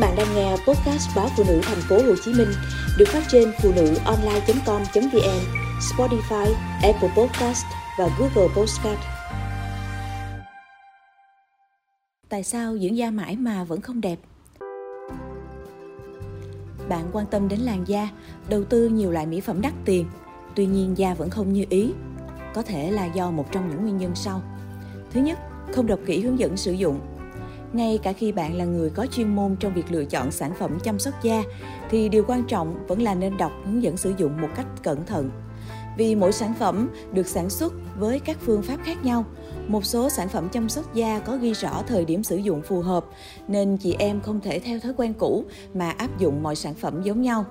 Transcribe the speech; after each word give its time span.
bạn 0.00 0.16
đang 0.16 0.34
nghe 0.34 0.50
podcast 0.50 1.16
báo 1.16 1.28
phụ 1.36 1.44
nữ 1.48 1.60
thành 1.62 1.80
phố 1.88 1.96
Hồ 1.96 2.14
Chí 2.24 2.32
Minh 2.34 2.48
được 2.98 3.08
phát 3.08 3.22
trên 3.28 3.52
phụ 3.62 3.72
nữ 3.76 3.94
online.com.vn, 4.04 5.40
Spotify, 5.80 6.52
Apple 6.82 7.10
Podcast 7.16 7.64
và 7.98 8.08
Google 8.18 8.54
Podcast. 8.56 8.98
Tại 12.28 12.42
sao 12.42 12.78
dưỡng 12.78 12.96
da 12.96 13.10
mãi 13.10 13.36
mà 13.36 13.64
vẫn 13.64 13.80
không 13.80 14.00
đẹp? 14.00 14.18
Bạn 16.88 17.10
quan 17.12 17.26
tâm 17.26 17.48
đến 17.48 17.60
làn 17.60 17.88
da, 17.88 18.08
đầu 18.48 18.64
tư 18.64 18.88
nhiều 18.88 19.10
loại 19.10 19.26
mỹ 19.26 19.40
phẩm 19.40 19.60
đắt 19.60 19.72
tiền, 19.84 20.06
tuy 20.54 20.66
nhiên 20.66 20.98
da 20.98 21.14
vẫn 21.14 21.30
không 21.30 21.52
như 21.52 21.64
ý. 21.70 21.92
Có 22.54 22.62
thể 22.62 22.90
là 22.90 23.06
do 23.06 23.30
một 23.30 23.52
trong 23.52 23.68
những 23.68 23.82
nguyên 23.82 23.98
nhân 23.98 24.14
sau. 24.14 24.42
Thứ 25.10 25.20
nhất, 25.20 25.38
không 25.72 25.86
đọc 25.86 26.00
kỹ 26.06 26.20
hướng 26.20 26.38
dẫn 26.38 26.56
sử 26.56 26.72
dụng 26.72 27.00
ngay 27.72 27.98
cả 28.02 28.12
khi 28.12 28.32
bạn 28.32 28.54
là 28.54 28.64
người 28.64 28.90
có 28.90 29.06
chuyên 29.06 29.36
môn 29.36 29.56
trong 29.60 29.74
việc 29.74 29.92
lựa 29.92 30.04
chọn 30.04 30.30
sản 30.30 30.52
phẩm 30.58 30.78
chăm 30.82 30.98
sóc 30.98 31.14
da, 31.22 31.42
thì 31.90 32.08
điều 32.08 32.24
quan 32.26 32.44
trọng 32.44 32.86
vẫn 32.86 33.02
là 33.02 33.14
nên 33.14 33.36
đọc, 33.36 33.52
hướng 33.64 33.82
dẫn 33.82 33.96
sử 33.96 34.14
dụng 34.18 34.40
một 34.40 34.48
cách 34.56 34.66
cẩn 34.82 35.06
thận. 35.06 35.30
Vì 35.96 36.14
mỗi 36.14 36.32
sản 36.32 36.54
phẩm 36.58 36.88
được 37.12 37.26
sản 37.26 37.50
xuất 37.50 37.72
với 37.98 38.20
các 38.20 38.36
phương 38.40 38.62
pháp 38.62 38.76
khác 38.84 39.04
nhau, 39.04 39.24
một 39.68 39.84
số 39.84 40.10
sản 40.10 40.28
phẩm 40.28 40.48
chăm 40.48 40.68
sóc 40.68 40.94
da 40.94 41.18
có 41.18 41.36
ghi 41.36 41.52
rõ 41.52 41.82
thời 41.86 42.04
điểm 42.04 42.22
sử 42.22 42.36
dụng 42.36 42.62
phù 42.62 42.80
hợp, 42.80 43.04
nên 43.48 43.76
chị 43.76 43.96
em 43.98 44.20
không 44.20 44.40
thể 44.40 44.58
theo 44.58 44.80
thói 44.80 44.92
quen 44.96 45.14
cũ 45.14 45.44
mà 45.74 45.90
áp 45.90 46.18
dụng 46.18 46.42
mọi 46.42 46.56
sản 46.56 46.74
phẩm 46.74 47.02
giống 47.02 47.22
nhau. 47.22 47.44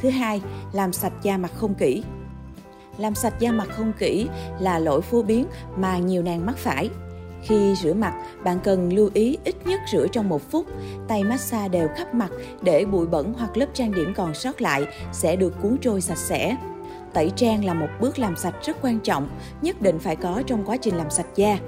Thứ 0.00 0.10
hai, 0.10 0.42
làm 0.72 0.92
sạch 0.92 1.12
da 1.22 1.38
mặt 1.38 1.50
không 1.54 1.74
kỹ. 1.74 2.02
Làm 2.98 3.14
sạch 3.14 3.34
da 3.40 3.52
mặt 3.52 3.68
không 3.70 3.92
kỹ 3.98 4.28
là 4.60 4.78
lỗi 4.78 5.02
phổ 5.02 5.22
biến 5.22 5.46
mà 5.76 5.98
nhiều 5.98 6.22
nàng 6.22 6.46
mắc 6.46 6.56
phải 6.56 6.90
khi 7.46 7.74
rửa 7.74 7.94
mặt, 7.94 8.14
bạn 8.44 8.58
cần 8.64 8.92
lưu 8.92 9.10
ý 9.14 9.38
ít 9.44 9.54
nhất 9.66 9.80
rửa 9.92 10.06
trong 10.12 10.28
một 10.28 10.50
phút, 10.50 10.66
tay 11.08 11.24
massage 11.24 11.68
đều 11.68 11.88
khắp 11.96 12.14
mặt 12.14 12.30
để 12.62 12.84
bụi 12.84 13.06
bẩn 13.06 13.34
hoặc 13.38 13.56
lớp 13.56 13.66
trang 13.72 13.94
điểm 13.94 14.12
còn 14.16 14.34
sót 14.34 14.60
lại 14.60 14.86
sẽ 15.12 15.36
được 15.36 15.54
cuốn 15.62 15.76
trôi 15.80 16.00
sạch 16.00 16.18
sẽ. 16.18 16.56
Tẩy 17.14 17.30
trang 17.36 17.64
là 17.64 17.74
một 17.74 17.88
bước 18.00 18.18
làm 18.18 18.36
sạch 18.36 18.54
rất 18.62 18.76
quan 18.82 19.00
trọng, 19.00 19.28
nhất 19.62 19.82
định 19.82 19.98
phải 19.98 20.16
có 20.16 20.42
trong 20.46 20.64
quá 20.64 20.76
trình 20.76 20.96
làm 20.96 21.10
sạch 21.10 21.36
da. 21.36 21.58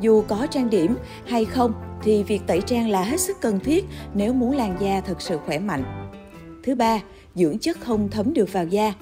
Dù 0.00 0.24
có 0.28 0.46
trang 0.50 0.70
điểm 0.70 0.96
hay 1.26 1.44
không 1.44 1.72
thì 2.02 2.22
việc 2.22 2.42
tẩy 2.46 2.60
trang 2.60 2.88
là 2.88 3.04
hết 3.04 3.20
sức 3.20 3.36
cần 3.40 3.60
thiết 3.60 3.84
nếu 4.14 4.32
muốn 4.32 4.56
làn 4.56 4.76
da 4.80 5.00
thật 5.00 5.22
sự 5.22 5.38
khỏe 5.46 5.58
mạnh. 5.58 6.10
Thứ 6.64 6.74
ba, 6.74 7.00
dưỡng 7.34 7.58
chất 7.58 7.76
không 7.80 8.08
thấm 8.10 8.34
được 8.34 8.52
vào 8.52 8.66
da. 8.66 8.92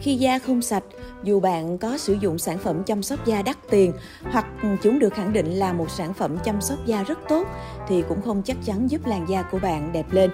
Khi 0.00 0.14
da 0.14 0.38
không 0.38 0.62
sạch, 0.62 0.84
dù 1.22 1.40
bạn 1.40 1.78
có 1.78 1.98
sử 1.98 2.12
dụng 2.12 2.38
sản 2.38 2.58
phẩm 2.58 2.84
chăm 2.84 3.02
sóc 3.02 3.26
da 3.26 3.42
đắt 3.42 3.56
tiền 3.70 3.92
hoặc 4.22 4.46
chúng 4.82 4.98
được 4.98 5.14
khẳng 5.14 5.32
định 5.32 5.50
là 5.50 5.72
một 5.72 5.90
sản 5.90 6.14
phẩm 6.14 6.38
chăm 6.44 6.60
sóc 6.60 6.78
da 6.86 7.02
rất 7.02 7.18
tốt 7.28 7.48
thì 7.88 8.04
cũng 8.08 8.22
không 8.22 8.42
chắc 8.42 8.56
chắn 8.64 8.90
giúp 8.90 9.06
làn 9.06 9.28
da 9.28 9.42
của 9.42 9.58
bạn 9.58 9.92
đẹp 9.92 10.06
lên. 10.12 10.30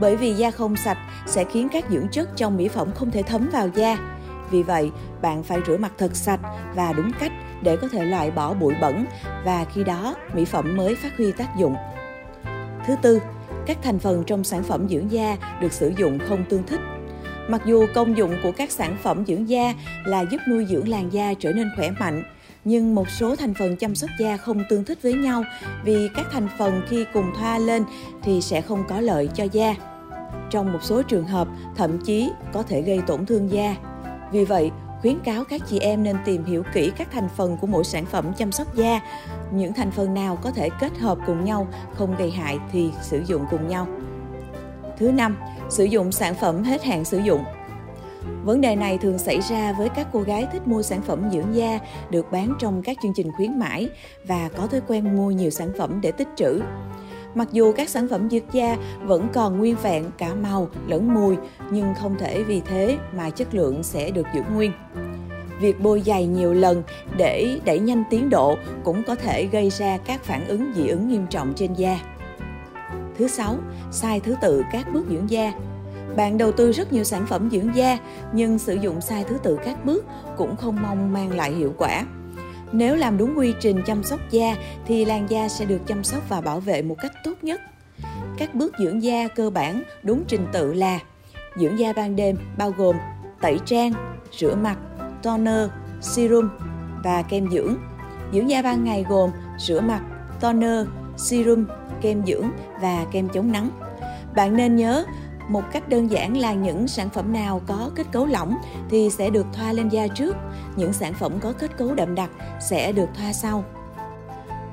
Bởi 0.00 0.16
vì 0.16 0.34
da 0.34 0.50
không 0.50 0.76
sạch 0.76 0.98
sẽ 1.26 1.44
khiến 1.44 1.68
các 1.72 1.84
dưỡng 1.90 2.08
chất 2.08 2.28
trong 2.36 2.56
mỹ 2.56 2.68
phẩm 2.68 2.92
không 2.94 3.10
thể 3.10 3.22
thấm 3.22 3.48
vào 3.52 3.68
da. 3.74 3.98
Vì 4.50 4.62
vậy, 4.62 4.90
bạn 5.22 5.42
phải 5.42 5.60
rửa 5.66 5.76
mặt 5.76 5.92
thật 5.98 6.16
sạch 6.16 6.40
và 6.74 6.92
đúng 6.92 7.12
cách 7.20 7.32
để 7.62 7.76
có 7.76 7.88
thể 7.88 8.04
loại 8.04 8.30
bỏ 8.30 8.54
bụi 8.54 8.74
bẩn 8.80 9.04
và 9.44 9.64
khi 9.64 9.84
đó 9.84 10.14
mỹ 10.34 10.44
phẩm 10.44 10.76
mới 10.76 10.94
phát 10.94 11.16
huy 11.16 11.32
tác 11.32 11.56
dụng. 11.58 11.74
Thứ 12.86 12.94
tư, 13.02 13.20
các 13.66 13.78
thành 13.82 13.98
phần 13.98 14.24
trong 14.24 14.44
sản 14.44 14.62
phẩm 14.62 14.88
dưỡng 14.88 15.12
da 15.12 15.36
được 15.60 15.72
sử 15.72 15.92
dụng 15.96 16.18
không 16.28 16.44
tương 16.48 16.66
thích 16.66 16.80
Mặc 17.48 17.62
dù 17.66 17.86
công 17.94 18.16
dụng 18.16 18.36
của 18.42 18.52
các 18.52 18.70
sản 18.70 18.96
phẩm 19.02 19.24
dưỡng 19.26 19.48
da 19.48 19.74
là 20.04 20.24
giúp 20.30 20.38
nuôi 20.48 20.66
dưỡng 20.70 20.88
làn 20.88 21.12
da 21.12 21.34
trở 21.38 21.52
nên 21.52 21.70
khỏe 21.76 21.90
mạnh, 21.90 22.22
nhưng 22.64 22.94
một 22.94 23.10
số 23.10 23.36
thành 23.36 23.54
phần 23.54 23.76
chăm 23.76 23.94
sóc 23.94 24.10
da 24.18 24.36
không 24.36 24.64
tương 24.68 24.84
thích 24.84 24.98
với 25.02 25.12
nhau 25.12 25.44
vì 25.84 26.08
các 26.14 26.26
thành 26.32 26.48
phần 26.58 26.82
khi 26.88 27.04
cùng 27.12 27.26
thoa 27.38 27.58
lên 27.58 27.84
thì 28.22 28.40
sẽ 28.40 28.60
không 28.60 28.84
có 28.88 29.00
lợi 29.00 29.28
cho 29.34 29.44
da. 29.44 29.74
Trong 30.50 30.72
một 30.72 30.78
số 30.82 31.02
trường 31.02 31.26
hợp, 31.26 31.48
thậm 31.76 31.98
chí 32.04 32.30
có 32.52 32.62
thể 32.62 32.82
gây 32.82 33.00
tổn 33.06 33.26
thương 33.26 33.52
da. 33.52 33.76
Vì 34.32 34.44
vậy, 34.44 34.70
khuyến 35.00 35.18
cáo 35.18 35.44
các 35.44 35.60
chị 35.66 35.78
em 35.78 36.02
nên 36.02 36.16
tìm 36.24 36.44
hiểu 36.44 36.62
kỹ 36.74 36.92
các 36.96 37.08
thành 37.12 37.28
phần 37.36 37.56
của 37.56 37.66
mỗi 37.66 37.84
sản 37.84 38.06
phẩm 38.06 38.32
chăm 38.38 38.52
sóc 38.52 38.74
da. 38.74 39.00
Những 39.52 39.72
thành 39.72 39.90
phần 39.90 40.14
nào 40.14 40.38
có 40.42 40.50
thể 40.50 40.68
kết 40.80 40.98
hợp 40.98 41.18
cùng 41.26 41.44
nhau, 41.44 41.68
không 41.94 42.16
gây 42.18 42.30
hại 42.30 42.58
thì 42.72 42.90
sử 43.02 43.22
dụng 43.26 43.46
cùng 43.50 43.68
nhau. 43.68 43.86
Thứ 44.98 45.12
năm, 45.12 45.36
sử 45.70 45.84
dụng 45.84 46.12
sản 46.12 46.34
phẩm 46.34 46.62
hết 46.62 46.84
hạn 46.84 47.04
sử 47.04 47.18
dụng. 47.18 47.44
Vấn 48.44 48.60
đề 48.60 48.76
này 48.76 48.98
thường 48.98 49.18
xảy 49.18 49.40
ra 49.40 49.74
với 49.78 49.88
các 49.88 50.08
cô 50.12 50.20
gái 50.20 50.46
thích 50.52 50.66
mua 50.66 50.82
sản 50.82 51.02
phẩm 51.02 51.30
dưỡng 51.32 51.56
da 51.56 51.78
được 52.10 52.32
bán 52.32 52.54
trong 52.60 52.82
các 52.82 52.96
chương 53.02 53.12
trình 53.16 53.30
khuyến 53.36 53.58
mãi 53.58 53.88
và 54.26 54.48
có 54.56 54.66
thói 54.66 54.80
quen 54.88 55.16
mua 55.16 55.30
nhiều 55.30 55.50
sản 55.50 55.68
phẩm 55.78 56.00
để 56.02 56.12
tích 56.12 56.28
trữ. 56.36 56.60
Mặc 57.34 57.48
dù 57.52 57.72
các 57.72 57.88
sản 57.88 58.08
phẩm 58.08 58.30
dưỡng 58.30 58.52
da 58.52 58.76
vẫn 59.02 59.28
còn 59.32 59.58
nguyên 59.58 59.76
vẹn 59.82 60.04
cả 60.18 60.34
màu 60.34 60.68
lẫn 60.86 61.14
mùi, 61.14 61.36
nhưng 61.70 61.94
không 61.94 62.16
thể 62.18 62.42
vì 62.42 62.60
thế 62.60 62.96
mà 63.16 63.30
chất 63.30 63.54
lượng 63.54 63.82
sẽ 63.82 64.10
được 64.10 64.26
giữ 64.34 64.42
nguyên. 64.54 64.72
Việc 65.60 65.80
bôi 65.80 66.02
dày 66.06 66.26
nhiều 66.26 66.54
lần 66.54 66.82
để 67.16 67.60
đẩy 67.64 67.78
nhanh 67.78 68.04
tiến 68.10 68.30
độ 68.30 68.56
cũng 68.84 69.02
có 69.06 69.14
thể 69.14 69.46
gây 69.46 69.70
ra 69.70 69.98
các 69.98 70.24
phản 70.24 70.46
ứng 70.46 70.72
dị 70.76 70.88
ứng 70.88 71.08
nghiêm 71.08 71.26
trọng 71.30 71.54
trên 71.54 71.74
da. 71.74 72.00
Thứ 73.18 73.28
sáu, 73.28 73.56
sai 73.90 74.20
thứ 74.20 74.36
tự 74.40 74.62
các 74.72 74.92
bước 74.92 75.06
dưỡng 75.10 75.30
da. 75.30 75.52
Bạn 76.16 76.38
đầu 76.38 76.52
tư 76.52 76.72
rất 76.72 76.92
nhiều 76.92 77.04
sản 77.04 77.26
phẩm 77.26 77.48
dưỡng 77.50 77.74
da 77.74 77.98
nhưng 78.32 78.58
sử 78.58 78.74
dụng 78.74 79.00
sai 79.00 79.24
thứ 79.28 79.38
tự 79.42 79.58
các 79.64 79.84
bước 79.84 80.04
cũng 80.36 80.56
không 80.56 80.82
mong 80.82 81.12
mang 81.12 81.36
lại 81.36 81.52
hiệu 81.52 81.74
quả. 81.78 82.04
Nếu 82.72 82.96
làm 82.96 83.18
đúng 83.18 83.38
quy 83.38 83.54
trình 83.60 83.82
chăm 83.86 84.02
sóc 84.02 84.20
da 84.30 84.56
thì 84.86 85.04
làn 85.04 85.30
da 85.30 85.48
sẽ 85.48 85.64
được 85.64 85.80
chăm 85.86 86.04
sóc 86.04 86.28
và 86.28 86.40
bảo 86.40 86.60
vệ 86.60 86.82
một 86.82 86.96
cách 87.00 87.12
tốt 87.24 87.32
nhất. 87.42 87.60
Các 88.38 88.54
bước 88.54 88.74
dưỡng 88.78 89.02
da 89.02 89.28
cơ 89.28 89.50
bản 89.50 89.82
đúng 90.02 90.24
trình 90.28 90.46
tự 90.52 90.74
là 90.74 91.00
dưỡng 91.56 91.78
da 91.78 91.92
ban 91.92 92.16
đêm 92.16 92.36
bao 92.58 92.70
gồm 92.70 92.96
tẩy 93.40 93.58
trang, 93.64 93.92
rửa 94.38 94.54
mặt, 94.54 94.76
toner, 95.22 95.68
serum 96.00 96.48
và 97.04 97.22
kem 97.22 97.50
dưỡng. 97.50 97.76
Dưỡng 98.32 98.50
da 98.50 98.62
ban 98.62 98.84
ngày 98.84 99.04
gồm 99.08 99.30
rửa 99.58 99.80
mặt, 99.80 100.00
toner, 100.40 100.86
serum, 101.16 101.66
kem 102.00 102.26
dưỡng 102.26 102.50
và 102.80 103.06
kem 103.12 103.28
chống 103.28 103.52
nắng. 103.52 103.70
Bạn 104.36 104.56
nên 104.56 104.76
nhớ 104.76 105.04
một 105.48 105.62
cách 105.72 105.88
đơn 105.88 106.10
giản 106.10 106.36
là 106.36 106.52
những 106.52 106.88
sản 106.88 107.10
phẩm 107.10 107.32
nào 107.32 107.60
có 107.66 107.90
kết 107.94 108.06
cấu 108.12 108.26
lỏng 108.26 108.56
thì 108.90 109.10
sẽ 109.10 109.30
được 109.30 109.46
thoa 109.52 109.72
lên 109.72 109.88
da 109.88 110.06
trước, 110.06 110.36
những 110.76 110.92
sản 110.92 111.14
phẩm 111.14 111.32
có 111.40 111.52
kết 111.52 111.76
cấu 111.76 111.94
đậm 111.94 112.14
đặc 112.14 112.30
sẽ 112.60 112.92
được 112.92 113.08
thoa 113.14 113.32
sau. 113.32 113.64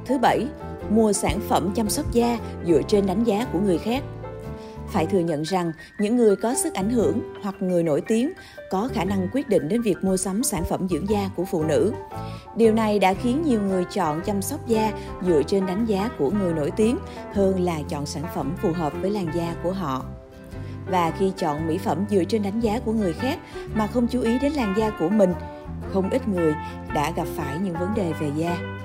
Thứ 0.05 0.17
bảy, 0.17 0.47
mua 0.89 1.13
sản 1.13 1.39
phẩm 1.47 1.71
chăm 1.75 1.89
sóc 1.89 2.11
da 2.11 2.37
dựa 2.65 2.81
trên 2.87 3.05
đánh 3.05 3.23
giá 3.23 3.45
của 3.53 3.59
người 3.59 3.77
khác 3.77 4.03
phải 4.91 5.05
thừa 5.05 5.19
nhận 5.19 5.41
rằng 5.41 5.71
những 5.99 6.15
người 6.15 6.35
có 6.35 6.55
sức 6.55 6.73
ảnh 6.73 6.89
hưởng 6.89 7.21
hoặc 7.43 7.55
người 7.59 7.83
nổi 7.83 8.01
tiếng 8.07 8.31
có 8.71 8.89
khả 8.93 9.03
năng 9.03 9.27
quyết 9.33 9.49
định 9.49 9.69
đến 9.69 9.81
việc 9.81 10.03
mua 10.03 10.17
sắm 10.17 10.43
sản 10.43 10.63
phẩm 10.69 10.87
dưỡng 10.89 11.09
da 11.09 11.29
của 11.35 11.45
phụ 11.45 11.63
nữ. 11.63 11.93
Điều 12.55 12.73
này 12.73 12.99
đã 12.99 13.13
khiến 13.13 13.41
nhiều 13.45 13.61
người 13.61 13.85
chọn 13.93 14.21
chăm 14.25 14.41
sóc 14.41 14.67
da 14.67 14.91
dựa 15.27 15.41
trên 15.47 15.65
đánh 15.65 15.85
giá 15.85 16.09
của 16.17 16.31
người 16.31 16.53
nổi 16.53 16.71
tiếng 16.71 16.97
hơn 17.33 17.63
là 17.63 17.79
chọn 17.89 18.05
sản 18.05 18.23
phẩm 18.35 18.53
phù 18.61 18.71
hợp 18.71 18.93
với 19.01 19.11
làn 19.11 19.27
da 19.35 19.55
của 19.63 19.71
họ. 19.71 20.05
Và 20.91 21.11
khi 21.19 21.31
chọn 21.37 21.67
mỹ 21.67 21.77
phẩm 21.77 22.05
dựa 22.09 22.23
trên 22.23 22.43
đánh 22.43 22.59
giá 22.59 22.79
của 22.79 22.93
người 22.93 23.13
khác 23.13 23.39
mà 23.75 23.87
không 23.87 24.07
chú 24.07 24.21
ý 24.21 24.39
đến 24.39 24.53
làn 24.53 24.73
da 24.77 24.89
của 24.99 25.09
mình, 25.09 25.33
không 25.93 26.09
ít 26.09 26.27
người 26.27 26.53
đã 26.93 27.11
gặp 27.15 27.27
phải 27.35 27.57
những 27.63 27.73
vấn 27.73 27.93
đề 27.95 28.13
về 28.19 28.31
da. 28.35 28.80